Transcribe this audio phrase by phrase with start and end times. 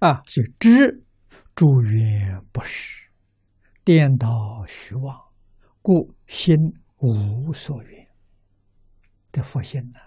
[0.00, 1.04] 啊，所以知
[1.54, 3.10] 诸缘不实，
[3.84, 5.18] 颠倒虚妄，
[5.80, 6.54] 故心
[6.98, 8.06] 无所缘。
[9.32, 9.98] 的佛性呢？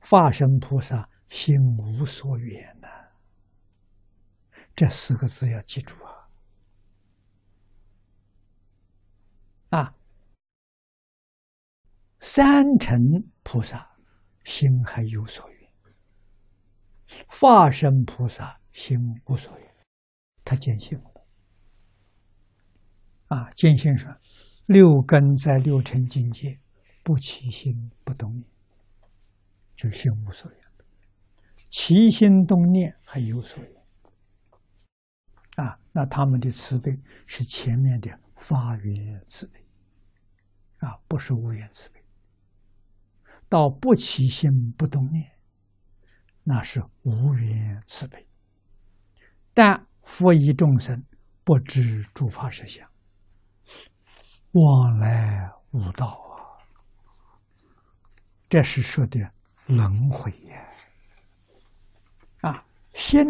[0.00, 2.88] 法身菩萨心无所缘呐，
[4.74, 6.28] 这四个字要记住啊！
[9.78, 9.94] 啊，
[12.18, 12.98] 三乘
[13.44, 13.96] 菩萨
[14.44, 15.61] 心还有所缘，
[17.42, 18.96] 化身菩萨心
[19.26, 19.74] 无所缘，
[20.44, 21.26] 他见性了。
[23.26, 24.08] 啊，见性说，
[24.66, 26.60] 六根在六尘境界，
[27.02, 28.44] 不起心不动念。
[29.74, 30.60] 就心无所缘，
[31.68, 33.72] 起心动念还有所缘
[35.56, 35.76] 啊！
[35.90, 39.58] 那他们的慈悲是前面的发愿慈悲
[40.78, 42.00] 啊，不是无缘慈悲。
[43.48, 45.31] 到不起心不动念，
[46.44, 48.26] 那是无缘慈悲。
[49.54, 51.04] 但佛以众生
[51.44, 52.88] 不知诸法实相，
[54.52, 56.58] 往来无道啊！
[58.48, 59.32] 这是说的。
[59.68, 60.68] 轮回呀！
[62.40, 63.24] 啊，心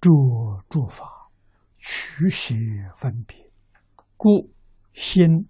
[0.00, 0.08] 着
[0.68, 1.28] 诸法，
[1.78, 2.54] 取舍
[2.94, 3.36] 分别，
[4.16, 4.54] 故
[4.92, 5.48] 心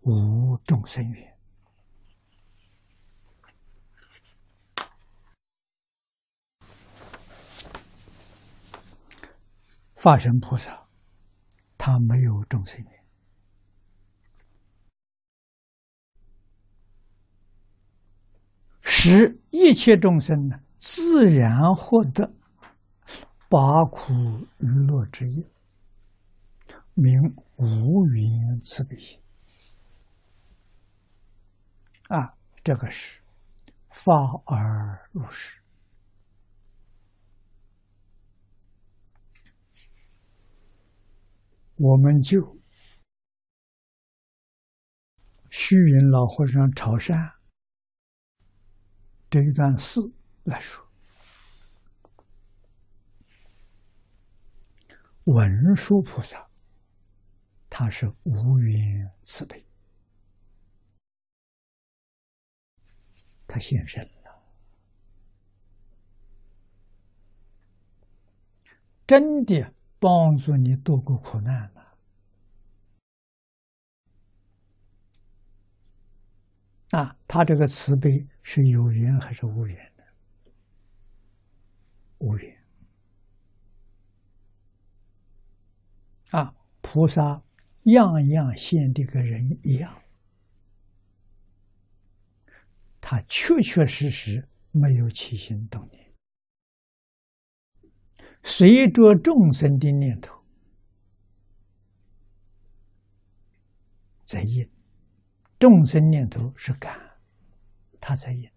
[0.00, 1.29] 无众生缘。
[10.00, 10.88] 法身菩萨，
[11.76, 13.04] 他没有众生缘。
[18.80, 22.32] 使一切众生呢，自然获得
[23.50, 24.14] 八苦
[24.56, 25.46] 娱乐之业，
[26.94, 29.20] 名无缘慈悲心。
[32.08, 32.34] 啊，
[32.64, 33.20] 这个是
[33.90, 34.14] 发
[34.46, 35.59] 而入实。
[41.82, 42.60] 我们就
[45.48, 47.32] 虚云老和尚朝山。
[49.30, 49.98] 这一段事
[50.44, 50.86] 来说，
[55.24, 56.50] 文殊菩萨
[57.70, 59.64] 他是无缘慈悲，
[63.46, 64.42] 他现身了，
[69.06, 71.79] 真的帮助你度过苦难了。
[76.90, 80.04] 啊，他这个慈悲是有缘还是无缘的？
[82.18, 82.64] 无缘。
[86.32, 87.42] 啊，菩萨
[87.84, 90.02] 样样现的跟人一样，
[93.00, 96.12] 他确确实实没有起心动念，
[98.42, 100.44] 随着众生的念头
[104.24, 104.68] 在应。
[105.60, 106.98] 众生念头是感，
[108.00, 108.50] 他在应。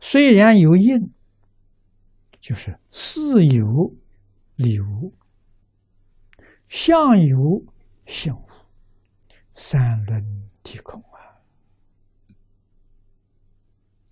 [0.00, 1.12] 虽然有应，
[2.38, 3.92] 就是事有
[4.54, 5.12] 理无，
[6.68, 7.36] 相有
[8.06, 8.48] 性无，
[9.56, 11.42] 三轮体空啊。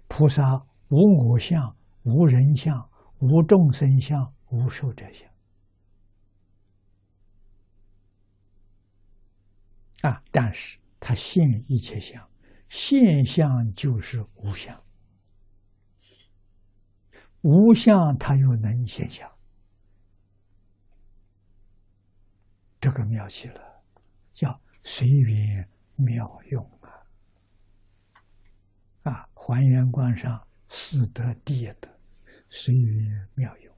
[0.08, 2.90] 菩萨无我相，无人相，
[3.20, 5.30] 无众生相，无寿者相。
[10.10, 10.80] 啊，但是。
[11.06, 12.28] 他现一切相，
[12.68, 14.82] 现象就是无相，
[17.42, 19.30] 无相他又能现象，
[22.80, 23.84] 这个妙极了，
[24.34, 26.90] 叫随缘妙用啊！
[29.04, 31.88] 啊，还原观上四德第一德，
[32.50, 33.75] 随缘妙用。